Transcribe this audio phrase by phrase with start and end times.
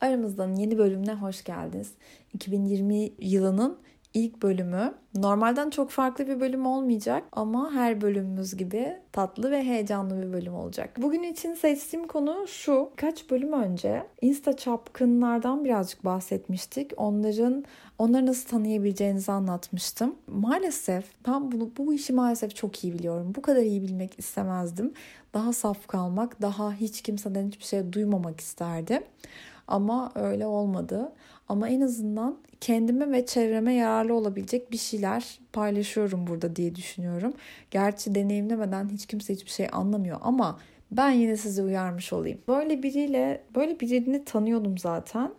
[0.00, 1.92] Aramızdan yeni bölümüne hoş geldiniz.
[2.34, 3.78] 2020 yılının
[4.14, 4.94] ilk bölümü.
[5.14, 10.54] Normalden çok farklı bir bölüm olmayacak ama her bölümümüz gibi tatlı ve heyecanlı bir bölüm
[10.54, 10.90] olacak.
[11.02, 12.90] Bugün için seçtiğim konu şu.
[12.96, 16.92] Kaç bölüm önce Insta çapkınlardan birazcık bahsetmiştik.
[16.96, 17.64] Onların
[17.98, 20.14] onları nasıl tanıyabileceğinizi anlatmıştım.
[20.26, 23.32] Maalesef ben bunu bu işi maalesef çok iyi biliyorum.
[23.36, 24.92] Bu kadar iyi bilmek istemezdim.
[25.34, 29.02] Daha saf kalmak, daha hiç kimseden hiçbir şey duymamak isterdim.
[29.70, 31.12] Ama öyle olmadı.
[31.48, 37.32] Ama en azından kendime ve çevreme yararlı olabilecek bir şeyler paylaşıyorum burada diye düşünüyorum.
[37.70, 40.58] Gerçi deneyimlemeden hiç kimse hiçbir şey anlamıyor ama
[40.90, 42.38] ben yine sizi uyarmış olayım.
[42.48, 45.30] Böyle biriyle, böyle birini tanıyordum zaten.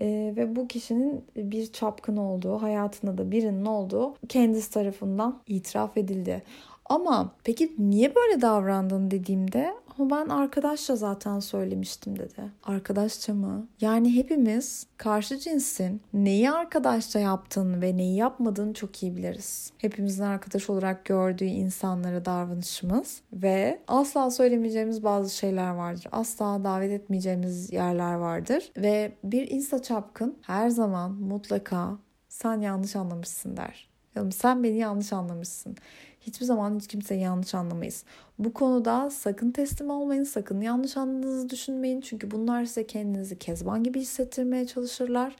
[0.00, 6.42] Ee, ve bu kişinin bir çapkın olduğu, hayatında da birinin olduğu kendisi tarafından itiraf edildi.
[6.84, 12.42] Ama peki niye böyle davrandın dediğimde ama ben arkadaşça zaten söylemiştim dedi.
[12.64, 13.66] Arkadaşça mı?
[13.80, 19.72] Yani hepimiz karşı cinsin neyi arkadaşça yaptığını ve neyi yapmadığını çok iyi biliriz.
[19.78, 26.06] Hepimizin arkadaş olarak gördüğü insanlara davranışımız ve asla söylemeyeceğimiz bazı şeyler vardır.
[26.12, 28.72] Asla davet etmeyeceğimiz yerler vardır.
[28.76, 33.88] Ve bir insta çapkın her zaman mutlaka sen yanlış anlamışsın der.
[34.30, 35.76] Sen beni yanlış anlamışsın.
[36.20, 38.04] Hiçbir zaman hiç kimseyi yanlış anlamayız.
[38.38, 42.00] Bu konuda sakın teslim olmayın, sakın yanlış anladığınızı düşünmeyin.
[42.00, 45.36] Çünkü bunlar size kendinizi kezban gibi hissettirmeye çalışırlar.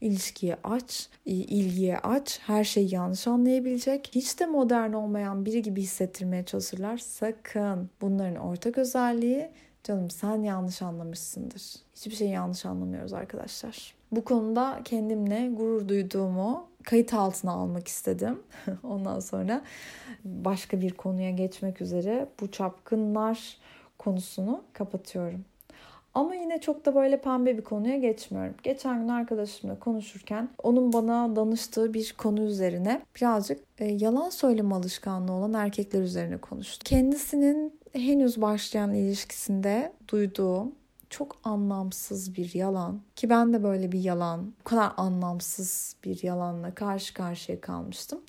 [0.00, 6.44] İlişkiye aç, ilgiye aç, her şeyi yanlış anlayabilecek, hiç de modern olmayan biri gibi hissettirmeye
[6.44, 6.98] çalışırlar.
[6.98, 9.50] Sakın bunların ortak özelliği
[9.84, 11.62] canım sen yanlış anlamışsındır.
[11.96, 13.94] Hiçbir şeyi yanlış anlamıyoruz arkadaşlar.
[14.12, 18.38] Bu konuda kendimle gurur duyduğumu kayıt altına almak istedim.
[18.82, 19.62] Ondan sonra
[20.24, 23.56] başka bir konuya geçmek üzere bu çapkınlar
[23.98, 25.44] konusunu kapatıyorum.
[26.14, 28.54] Ama yine çok da böyle pembe bir konuya geçmiyorum.
[28.62, 35.32] Geçen gün arkadaşımla konuşurken onun bana danıştığı bir konu üzerine birazcık e, yalan söyleme alışkanlığı
[35.32, 36.84] olan erkekler üzerine konuştu.
[36.84, 40.72] Kendisinin henüz başlayan ilişkisinde duyduğu
[41.10, 46.74] çok anlamsız bir yalan ki ben de böyle bir yalan, bu kadar anlamsız bir yalanla
[46.74, 48.20] karşı karşıya kalmıştım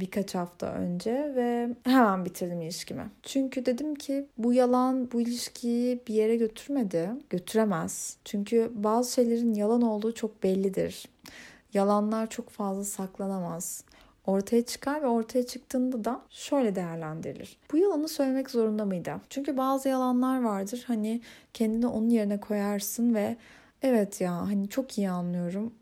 [0.00, 3.10] birkaç hafta önce ve hemen bitirdim ilişkimi.
[3.22, 7.10] Çünkü dedim ki bu yalan bu ilişkiyi bir yere götürmedi.
[7.30, 8.16] Götüremez.
[8.24, 11.08] Çünkü bazı şeylerin yalan olduğu çok bellidir.
[11.74, 13.84] Yalanlar çok fazla saklanamaz
[14.26, 17.56] ortaya çıkar ve ortaya çıktığında da şöyle değerlendirilir.
[17.72, 19.12] Bu yalanı söylemek zorunda mıydı?
[19.30, 21.20] Çünkü bazı yalanlar vardır hani
[21.54, 23.36] kendini onun yerine koyarsın ve
[23.82, 25.72] evet ya hani çok iyi anlıyorum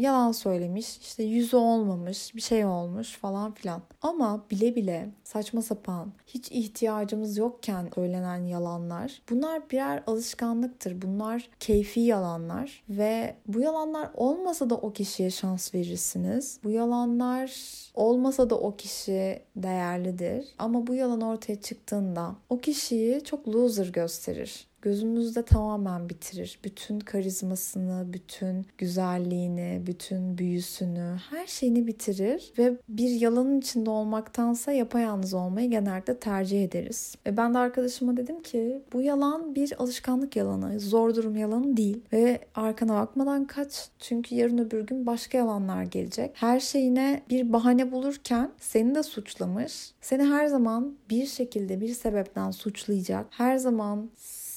[0.00, 3.82] yalan söylemiş, işte yüzü olmamış, bir şey olmuş falan filan.
[4.02, 11.02] Ama bile bile saçma sapan, hiç ihtiyacımız yokken söylenen yalanlar, bunlar birer alışkanlıktır.
[11.02, 16.60] Bunlar keyfi yalanlar ve bu yalanlar olmasa da o kişiye şans verirsiniz.
[16.64, 17.52] Bu yalanlar
[17.94, 20.46] olmasa da o kişi değerlidir.
[20.58, 26.58] Ama bu yalan ortaya çıktığında o kişiyi çok loser gösterir gözümüzde tamamen bitirir.
[26.64, 35.34] Bütün karizmasını, bütün güzelliğini, bütün büyüsünü, her şeyini bitirir ve bir yalanın içinde olmaktansa yapayalnız
[35.34, 37.14] olmayı genellikle tercih ederiz.
[37.26, 42.00] Ve ben de arkadaşıma dedim ki bu yalan bir alışkanlık yalanı, zor durum yalanı değil
[42.12, 43.88] ve arkana bakmadan kaç.
[43.98, 46.30] Çünkü yarın öbür gün başka yalanlar gelecek.
[46.34, 49.90] Her şeyine bir bahane bulurken seni de suçlamış.
[50.00, 53.26] Seni her zaman bir şekilde bir sebepten suçlayacak.
[53.30, 54.10] Her zaman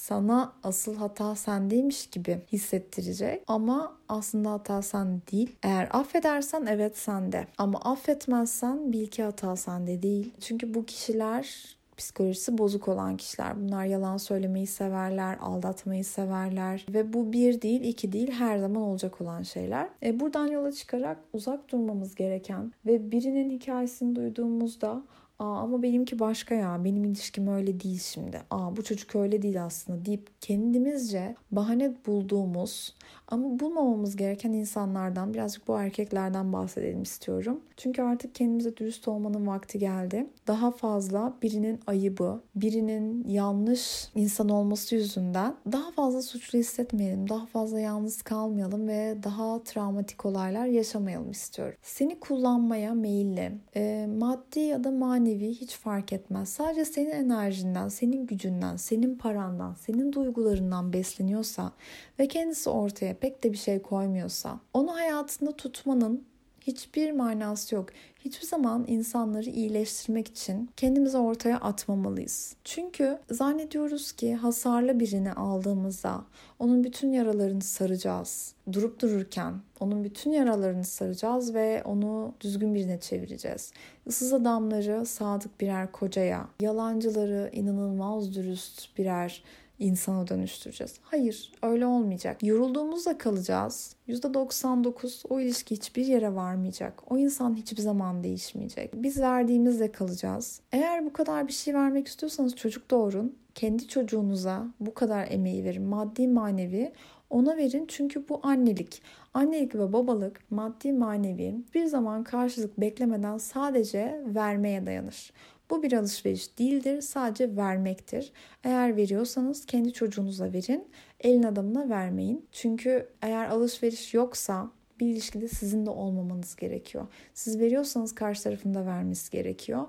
[0.09, 5.55] sana asıl hata sendeymiş gibi hissettirecek ama aslında hata sen değil.
[5.63, 10.33] Eğer affedersen evet sende ama affetmezsen bil ki hata sende değil.
[10.39, 13.61] Çünkü bu kişiler psikolojisi bozuk olan kişiler.
[13.61, 19.21] Bunlar yalan söylemeyi severler, aldatmayı severler ve bu bir değil, iki değil her zaman olacak
[19.21, 19.89] olan şeyler.
[20.03, 25.03] E buradan yola çıkarak uzak durmamız gereken ve birinin hikayesini duyduğumuzda
[25.39, 26.83] Aa, ama benimki başka ya.
[26.85, 28.41] Benim ilişkim öyle değil şimdi.
[28.51, 32.95] Aa bu çocuk öyle değil aslında deyip kendimizce bahane bulduğumuz
[33.27, 37.61] ama bulmamamız gereken insanlardan birazcık bu erkeklerden bahsedelim istiyorum.
[37.77, 40.27] Çünkü artık kendimize dürüst olmanın vakti geldi.
[40.47, 47.29] Daha fazla birinin ayıbı, birinin yanlış insan olması yüzünden daha fazla suçlu hissetmeyelim.
[47.29, 51.75] Daha fazla yalnız kalmayalım ve daha travmatik olaylar yaşamayalım istiyorum.
[51.81, 56.49] Seni kullanmaya meyilli, e, maddi ya da manevi hiç fark etmez.
[56.49, 61.71] Sadece senin enerjinden, senin gücünden, senin parandan, senin duygularından besleniyorsa
[62.19, 66.25] ve kendisi ortaya pek de bir şey koymuyorsa onu hayatında tutmanın
[66.69, 67.89] hiçbir manası yok.
[68.19, 72.55] Hiçbir zaman insanları iyileştirmek için kendimizi ortaya atmamalıyız.
[72.63, 76.25] Çünkü zannediyoruz ki hasarlı birini aldığımızda
[76.59, 78.53] onun bütün yaralarını saracağız.
[78.71, 83.71] Durup dururken onun bütün yaralarını saracağız ve onu düzgün birine çevireceğiz.
[84.05, 89.43] Issız adamları sadık birer kocaya, yalancıları inanılmaz dürüst birer
[89.79, 90.95] insana dönüştüreceğiz.
[91.01, 92.43] Hayır öyle olmayacak.
[92.43, 93.95] Yorulduğumuzda kalacağız.
[94.07, 97.11] %99 o ilişki hiçbir yere varmayacak.
[97.11, 98.93] O insan hiçbir zaman değişmeyecek.
[98.93, 100.61] Biz verdiğimizde kalacağız.
[100.71, 103.35] Eğer bu kadar bir şey vermek istiyorsanız çocuk doğurun.
[103.55, 105.83] Kendi çocuğunuza bu kadar emeği verin.
[105.83, 106.93] Maddi manevi
[107.29, 109.01] ona verin çünkü bu annelik.
[109.33, 115.31] Annelik ve babalık maddi manevi bir zaman karşılık beklemeden sadece vermeye dayanır.
[115.69, 118.31] Bu bir alışveriş değildir, sadece vermektir.
[118.63, 120.87] Eğer veriyorsanız kendi çocuğunuza verin,
[121.19, 122.45] elin adamına vermeyin.
[122.51, 127.07] Çünkü eğer alışveriş yoksa bir ilişkide sizin de olmamanız gerekiyor.
[127.33, 129.85] Siz veriyorsanız karşı tarafın da vermesi gerekiyor.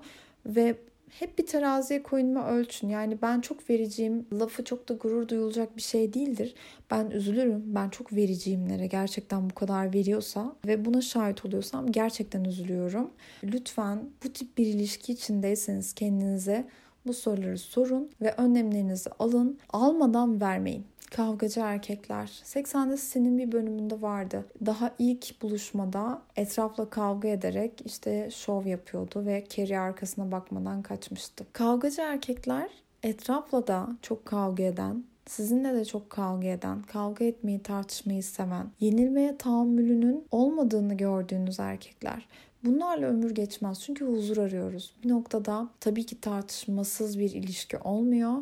[0.47, 0.75] Ve
[1.19, 2.89] hep bir teraziye koyun ve ölçün.
[2.89, 6.55] Yani ben çok vericiyim lafı çok da gurur duyulacak bir şey değildir.
[6.91, 7.63] Ben üzülürüm.
[7.67, 13.11] Ben çok vericiyimlere gerçekten bu kadar veriyorsa ve buna şahit oluyorsam gerçekten üzülüyorum.
[13.45, 16.67] Lütfen bu tip bir ilişki içindeyseniz kendinize
[17.07, 19.59] bu soruları sorun ve önlemlerinizi alın.
[19.73, 20.85] Almadan vermeyin.
[21.11, 22.27] Kavgacı erkekler.
[22.45, 24.45] 80'de senin bir bölümünde vardı.
[24.67, 31.47] Daha ilk buluşmada etrafla kavga ederek işte şov yapıyordu ve Carrie arkasına bakmadan kaçmıştı.
[31.53, 32.71] Kavgacı erkekler
[33.03, 39.37] etrafla da çok kavga eden, sizinle de çok kavga eden, kavga etmeyi tartışmayı seven, yenilmeye
[39.37, 42.27] tahammülünün olmadığını gördüğünüz erkekler.
[42.65, 44.95] Bunlarla ömür geçmez çünkü huzur arıyoruz.
[45.05, 48.39] Bir noktada tabii ki tartışmasız bir ilişki olmuyor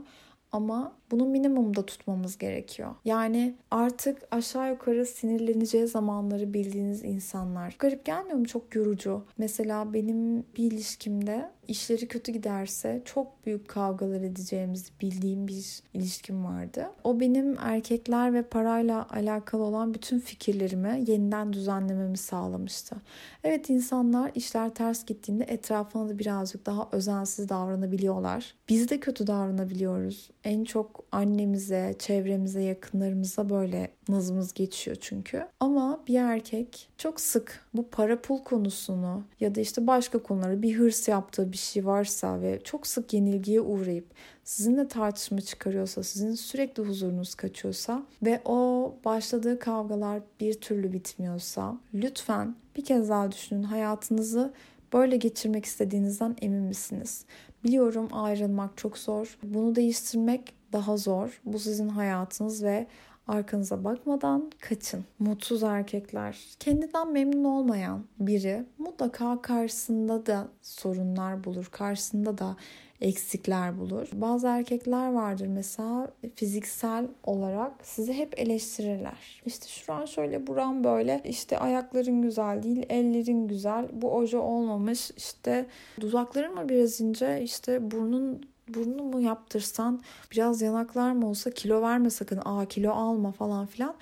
[0.52, 2.94] ama bunu minimumda tutmamız gerekiyor.
[3.04, 7.76] Yani artık aşağı yukarı sinirleneceği zamanları bildiğiniz insanlar.
[7.78, 8.46] Garip gelmiyor mu?
[8.46, 9.24] Çok yorucu.
[9.38, 16.90] Mesela benim bir ilişkimde işleri kötü giderse çok büyük kavgalar edeceğimizi bildiğim bir ilişkim vardı.
[17.04, 22.96] O benim erkekler ve parayla alakalı olan bütün fikirlerimi yeniden düzenlememi sağlamıştı.
[23.44, 28.54] Evet insanlar işler ters gittiğinde etrafına da birazcık daha özensiz davranabiliyorlar.
[28.68, 30.30] Biz de kötü davranabiliyoruz.
[30.44, 35.46] En çok annemize, çevremize, yakınlarımıza böyle nazımız geçiyor çünkü.
[35.60, 40.74] Ama bir erkek çok sık bu para pul konusunu ya da işte başka konuları bir
[40.74, 44.06] hırs yaptığı bir şey varsa ve çok sık yenilgiye uğrayıp
[44.44, 52.56] sizinle tartışma çıkarıyorsa, sizin sürekli huzurunuz kaçıyorsa ve o başladığı kavgalar bir türlü bitmiyorsa lütfen
[52.76, 54.52] bir kez daha düşünün hayatınızı
[54.92, 57.24] böyle geçirmek istediğinizden emin misiniz?
[57.64, 59.38] Biliyorum ayrılmak çok zor.
[59.42, 61.40] Bunu değiştirmek daha zor.
[61.44, 62.86] Bu sizin hayatınız ve
[63.28, 65.04] arkanıza bakmadan kaçın.
[65.18, 71.68] Mutsuz erkekler, kendinden memnun olmayan biri mutlaka karşısında da sorunlar bulur.
[71.72, 72.56] Karşısında da
[73.00, 74.08] eksikler bulur.
[74.12, 79.42] Bazı erkekler vardır mesela fiziksel olarak sizi hep eleştirirler.
[79.46, 85.66] İşte şuran şöyle buran böyle işte ayakların güzel değil ellerin güzel bu oje olmamış işte
[86.00, 90.00] dudakların mı biraz ince işte burnun burnunu mu yaptırsan
[90.32, 93.94] biraz yanaklar mı olsa kilo verme sakın aa kilo alma falan filan.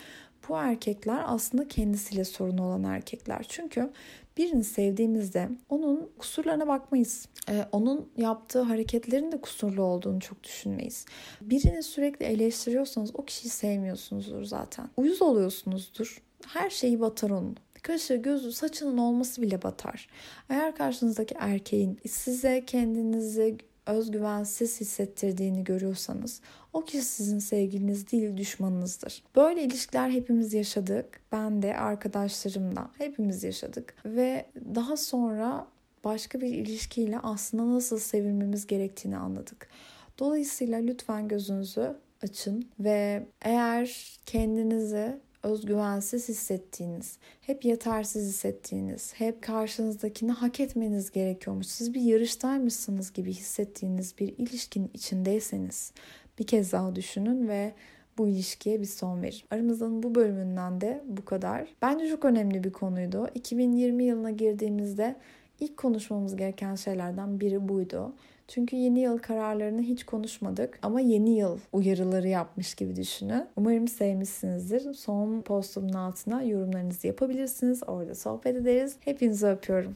[0.48, 3.46] Bu erkekler aslında kendisiyle sorun olan erkekler.
[3.48, 3.90] Çünkü
[4.36, 7.28] birini sevdiğimizde onun kusurlarına bakmayız.
[7.48, 11.06] Ee, onun yaptığı hareketlerin de kusurlu olduğunu çok düşünmeyiz.
[11.40, 14.88] Birini sürekli eleştiriyorsanız o kişiyi sevmiyorsunuzdur zaten.
[14.96, 16.22] Uyuz oluyorsunuzdur.
[16.46, 17.56] Her şeyi batar onun.
[17.82, 20.08] Kaşı, gözü, saçının olması bile batar.
[20.50, 26.40] Eğer karşınızdaki erkeğin size kendinizi özgüvensiz hissettirdiğini görüyorsanız
[26.72, 29.22] o kişi sizin sevgiliniz değil düşmanınızdır.
[29.36, 31.20] Böyle ilişkiler hepimiz yaşadık.
[31.32, 35.66] Ben de arkadaşlarımla hepimiz yaşadık ve daha sonra
[36.04, 39.68] başka bir ilişkiyle aslında nasıl sevilmemiz gerektiğini anladık.
[40.18, 50.60] Dolayısıyla lütfen gözünüzü açın ve eğer kendinizi özgüvensiz hissettiğiniz, hep yetersiz hissettiğiniz, hep karşınızdakini hak
[50.60, 55.92] etmeniz gerekiyormuş, siz bir yarıştaymışsınız gibi hissettiğiniz bir ilişkinin içindeyseniz
[56.38, 57.72] bir kez daha düşünün ve
[58.18, 59.40] bu ilişkiye bir son verin.
[59.50, 61.68] Aramızdan bu bölümünden de bu kadar.
[61.82, 63.28] Bence çok önemli bir konuydu.
[63.34, 65.16] 2020 yılına girdiğimizde
[65.60, 68.12] ilk konuşmamız gereken şeylerden biri buydu.
[68.48, 73.44] Çünkü yeni yıl kararlarını hiç konuşmadık ama yeni yıl uyarıları yapmış gibi düşünün.
[73.56, 74.94] Umarım sevmişsinizdir.
[74.94, 77.82] Son postumun altına yorumlarınızı yapabilirsiniz.
[77.86, 78.96] Orada sohbet ederiz.
[79.00, 79.94] Hepinizi öpüyorum.